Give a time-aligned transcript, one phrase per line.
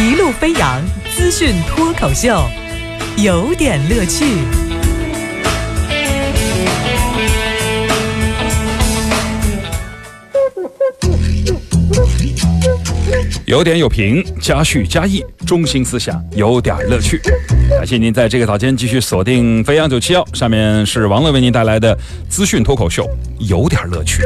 [0.00, 0.80] 一路飞扬
[1.16, 2.48] 资讯脱口秀，
[3.16, 4.24] 有点乐趣。
[13.44, 17.20] 有点有评，加叙加意，中心思想有点乐趣。
[17.70, 23.04] 感谢您在这个早间继续锁定飞扬九七幺，下面是王乐为您带来的资讯脱口秀，
[23.40, 24.22] 有点乐趣。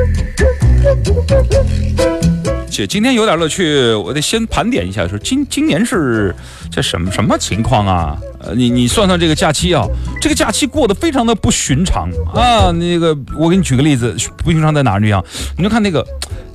[2.73, 6.35] 姐，今天有点乐趣，我得先盘点一下，说今今年是
[6.71, 8.17] 这什么什么情况啊？
[8.41, 9.87] 呃，你你算算这个假期啊，
[10.23, 12.73] 这个假期过得非常的不寻常啊。
[12.73, 15.23] 那个，我给你举个例子，不寻常在哪儿呢？
[15.59, 16.03] 你就看那个。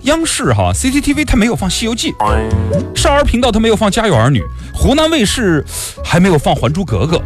[0.04, 2.14] 央视哈，CCTV 它没有放《西游记》，
[2.96, 4.40] 少儿频道它没有放《家有儿女》，
[4.74, 5.62] 湖南卫视
[6.02, 7.18] 还没有放《还珠格格》，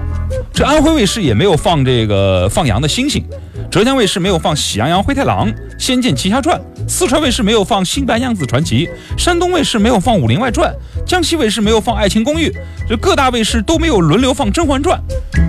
[0.51, 3.23] 这安徽卫视也没有放这个放羊的星星，
[3.69, 5.47] 浙江卫视没有放《喜羊羊灰太狼》
[5.77, 8.87] 《仙剑奇侠传》，四川卫视没有放《新白娘子传奇》，
[9.17, 10.73] 山东卫视没有放《武林外传》，
[11.05, 12.49] 江西卫视没有放《爱情公寓》，
[12.87, 14.99] 这各大卫视都没有轮流放《甄嬛传》，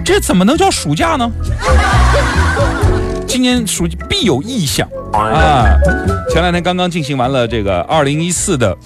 [0.04, 1.30] 这怎么能叫暑假呢？
[3.26, 5.64] 今年暑必有异象啊！
[6.30, 8.76] 前两天刚刚进行完了这个二零一四的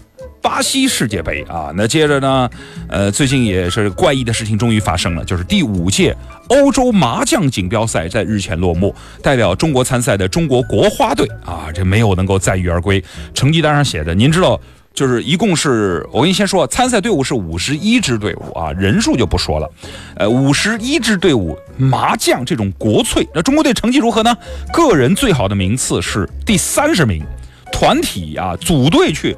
[0.40, 2.48] 巴西世界杯啊，那接着呢，
[2.88, 6.16] 呃，最近也是怪异的事情终于发生了，就是第五届
[6.48, 13.02] 欧洲麻将锦标赛在日前落幕，代表中国参赛的中国国花队啊，这没有能够载誉而归，
[13.34, 14.60] 成绩单上写的，您知道。
[14.94, 19.70] 就是一共是我跟你先说，参赛队伍是五十一支队伍啊，人数就不说了。
[20.16, 24.34] 呃，五十一支队伍麻将这种国粹，那中国队成绩如何呢？
[24.72, 27.22] 个人最好的名次是第三十名，
[27.70, 29.36] 团体啊组队去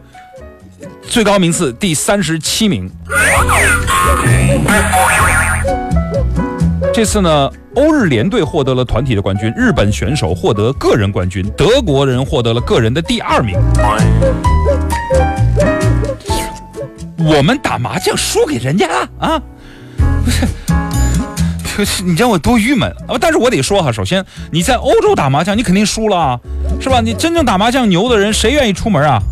[1.03, 2.89] 最高名次第三十七名。
[6.99, 13.57] 这次呢，欧日联队获得了团体的冠军，日本选手获得个人冠军，德国人获得了个人的第二名。
[17.19, 19.41] 我们打麻将输给人家了啊？
[21.77, 23.15] 不是，你知道我多郁闷啊！
[23.21, 26.41] 但是我得说哈，首先你在欧洲打麻将，你肯定输了，
[26.81, 27.01] 是吧？
[27.01, 29.23] 你真正打麻将牛的人，谁愿意出门啊？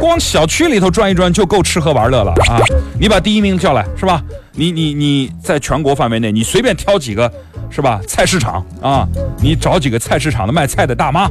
[0.00, 2.56] 光小区里头转一转就够吃喝玩乐了啊！
[2.98, 4.22] 你把第一名叫来，是吧？
[4.58, 7.32] 你你你在全国范围内，你随便挑几个。
[7.70, 8.00] 是吧？
[8.08, 9.06] 菜市场啊，
[9.42, 11.28] 你找几个菜市场的卖菜的大妈，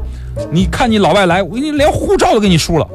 [0.51, 2.87] 你看你老外来，我给你连护照都给你输了。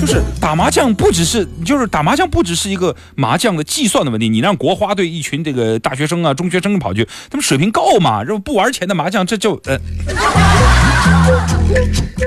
[0.00, 4.28] 就是打麻将不只是，就是打麻将不只是一个麻将的计算的问题。
[4.28, 8.24] 你让国花队一群这个大学生啊、中学生跑去，他们水平够吗？
[8.24, 9.78] 这不玩钱的麻将，这就呃，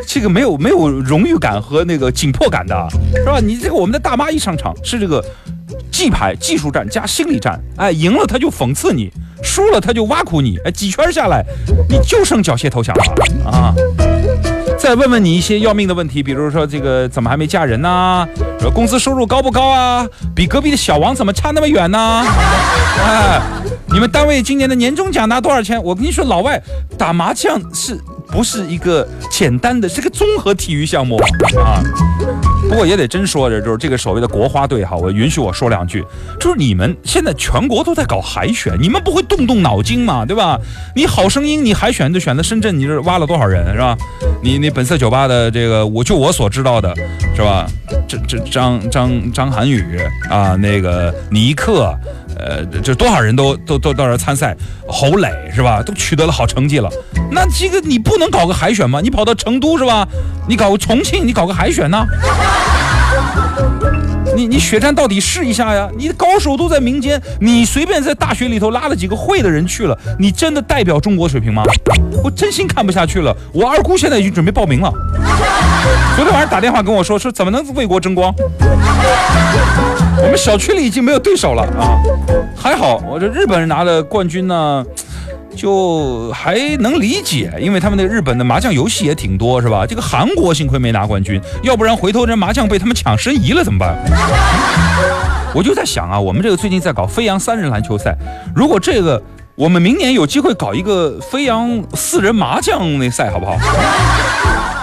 [0.07, 2.88] 这个没有没有荣誉感和那个紧迫感的，
[3.18, 3.41] 是吧？
[3.41, 5.22] 你这个我们的大妈一上场是这个。
[5.97, 11.43] 技牌技术战加心理战，哎，赢了他就讽刺你，输了他就挖苦你，哎，几圈下来，
[11.89, 13.03] 你就剩缴械投降了
[13.51, 13.73] 啊！
[14.77, 18.27] 再问问你一些要命的问题，比如说这个怎么还没嫁人呢？
[18.59, 20.07] 说工资收入高不高啊？
[20.35, 22.23] 比隔壁的小王怎么差那么远呢？
[23.03, 23.41] 哎，
[23.87, 25.83] 你们单位今年的年终奖拿多少钱？
[25.83, 26.61] 我跟你说，老外
[26.95, 31.17] 打麻将是不是一个简单的，是个综合体育项目
[31.57, 31.81] 啊？
[32.69, 36.03] 不过也得真说着，就是这个所谓的国花队哈，我允许我说两句，
[36.39, 40.25] 就是你们现在全国都在搞海选，你们不会动动脑筋吗？
[40.25, 40.59] 对吧？
[40.95, 43.97] 你好声音，你海选就选择深圳，你这挖了多少人是吧？
[44.44, 46.94] 你你本色酒吧的这个，我就我所知道的
[47.35, 47.66] 是吧？
[48.07, 51.97] 这这张张张涵予啊，那个尼克。
[52.39, 54.55] 呃，这多少人都都都到这参赛，
[54.87, 55.81] 侯磊是吧？
[55.83, 56.89] 都取得了好成绩了。
[57.31, 58.99] 那这个你不能搞个海选吗？
[59.01, 60.07] 你跑到成都是吧？
[60.47, 62.05] 你搞个重庆，你搞个海选呢？
[64.35, 65.89] 你你血战到底试一下呀！
[65.97, 71.63] 你的高手都在民间，你随便在大学里头拉了几个会的人去了，你真的代表中国水平吗？
[72.23, 73.35] 我真心看不下去了。
[73.51, 74.93] 我二姑现在已经准备报名了，
[76.15, 78.33] 昨天晚上打电话跟我说，说怎么能为国争光？
[80.17, 81.99] 我们小区里已经没有对手了啊！
[82.55, 84.85] 还好我这日本人拿的冠军呢。
[85.55, 89.87] 就还能理解，因为他们那日本的麻将游戏也挺多，是吧？
[89.87, 93.97] 这个韩国幸亏没拿冠军，要不然回头这麻将被他们抢申遗了怎么办？
[95.56, 98.15] 我就在想啊，我们这个最近在搞飞扬三人篮球赛，
[98.56, 99.19] 如果这个
[99.56, 103.57] 我们明年有机会搞一个飞扬四人麻将那赛，好不好？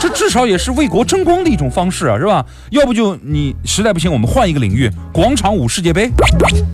[0.04, 2.44] 这至少也是为国争光的一种方式啊，是吧？
[2.68, 6.10] 要不就你实在不行，我们换一个领域，广场舞世界杯，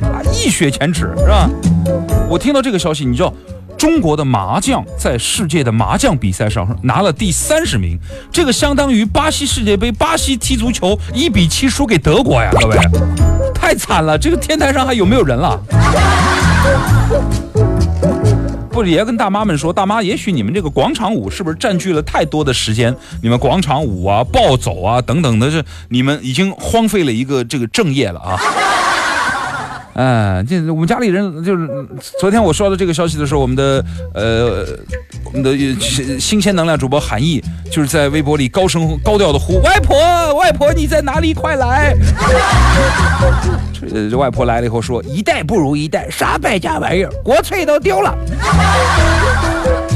[0.02, 1.48] 啊，一雪前耻，是吧？
[2.28, 3.32] 我听到这个消息，你知道？
[3.78, 7.96] 中国的麻将在世界的麻将比赛上拿了第三十名，
[8.32, 12.76] 这个相当于巴西世界杯，巴西踢足球一比七输给德国呀，各位，
[13.54, 14.18] 太惨了！
[14.18, 15.60] 这个天台上还有没有人了？
[18.70, 22.94] 不也跟大妈们说，大妈，也许你们这个广场舞是不是占据了太多的时间？
[23.20, 28.40] 你们广场舞啊、暴走啊等等的，这你们已经荒废了一个这个正业了啊。
[29.94, 31.68] 哎，这我们家里人就是
[32.18, 33.84] 昨天我说到这个消息的时候，我们的
[34.14, 34.64] 呃，
[35.24, 39.96] 我们的新新鲜能量主播韩毅就是在微博里高声高调的呼：“外婆，
[40.34, 41.34] 外婆你在哪里？
[41.34, 41.94] 快来！
[43.90, 48.16] ”这外婆来了以后说：“一代不如一代，啥败家玩意儿，国粹都丢了。”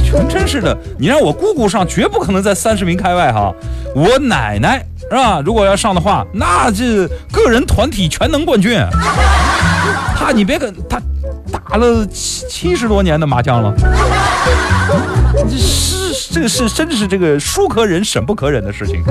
[0.04, 3.54] 全真是的，你让我姑姑上，绝不可能在三十名开外哈。
[3.94, 5.40] 我奶奶是吧？
[5.44, 8.78] 如果要上的话，那这个人团体全能冠军。
[10.16, 11.00] 他，你别跟他
[11.52, 13.74] 打了七七十多年的麻将了，
[15.48, 19.02] 这是这个是真的是这个书可忍，婶不可忍的事情。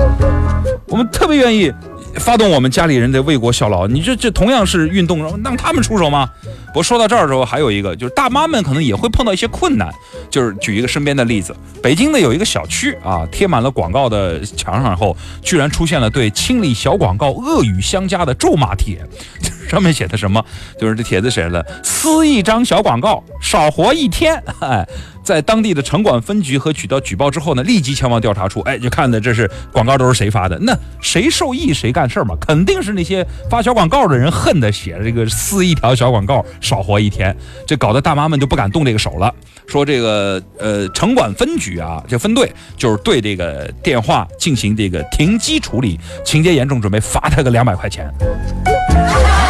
[0.88, 1.72] 我们特别愿意
[2.16, 3.86] 发动我们家里人的为国效劳。
[3.86, 6.28] 你这这同样是运动，让他们出手吗？
[6.72, 9.92] 不说到这儿的时候，还有一个就是大妈们可能也会碰到一些困难。
[10.30, 19.06] 就是举一个身边的例子，北京的有一个小区啊，贴满了广告的墙上后，居然出现了对清理小广告恶语相加的咒骂帖。
[19.74, 20.42] 上面写的什么？
[20.80, 24.40] 就是这帖子写了撕一张小广告少活一天。
[24.60, 24.86] 哎，
[25.22, 28.60] 在当地的城管分局和举到举报之后呢，立即前往调查处。
[28.60, 30.56] 哎，就看的这是广告都是谁发的？
[30.60, 30.72] 那
[31.02, 32.36] 谁受益谁干事嘛？
[32.40, 37.36] 肯定是那些发小广告的人恨的写这个撕一条小广告少活一天，
[37.66, 39.34] 这搞得大妈们就不敢动这个手了。
[39.66, 48.12] 说这个呃城管分局啊，这分队就是对这个电话进行这个停机处理，情节严重准备罚他个两百块钱。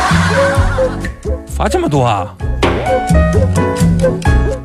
[1.46, 2.34] 罚这么多啊！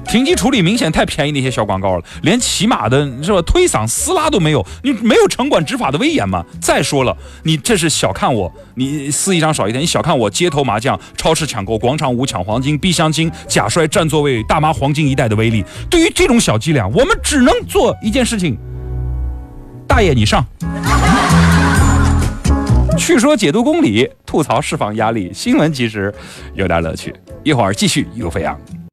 [0.07, 6.43] 停机处理明显太便宜那些小广告了，连起码的是吧推搡撕拉都没有，你没有城管执法的威严吗？
[6.59, 15.63] 再说了，你这是小看我，你撕一张少一点，你小看我街头麻将、超市抢购、广场舞抢黄金、逼相亲、假摔占座位、大妈黄金一代的威力。
[15.91, 18.57] 对于这种小伎俩，我们只能做一件事情：
[19.87, 20.43] 大爷你上。
[22.99, 26.13] 去说解读公理，吐槽释放压力，新闻其实
[26.53, 27.15] 有点乐趣。
[27.43, 28.59] 一会儿继续一路飞扬。